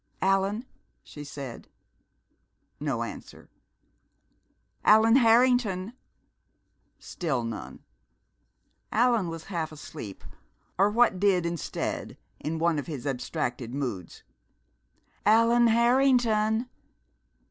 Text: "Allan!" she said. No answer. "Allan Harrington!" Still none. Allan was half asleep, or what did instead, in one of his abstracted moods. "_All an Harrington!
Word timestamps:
"Allan!" 0.23 0.65
she 1.03 1.23
said. 1.23 1.67
No 2.79 3.03
answer. 3.03 3.51
"Allan 4.83 5.17
Harrington!" 5.17 5.93
Still 6.97 7.43
none. 7.43 7.83
Allan 8.91 9.27
was 9.29 9.43
half 9.53 9.71
asleep, 9.71 10.23
or 10.79 10.89
what 10.89 11.19
did 11.19 11.45
instead, 11.45 12.17
in 12.39 12.57
one 12.57 12.79
of 12.79 12.87
his 12.87 13.05
abstracted 13.05 13.75
moods. 13.75 14.23
"_All 15.23 15.55
an 15.55 15.67
Harrington! 15.67 16.67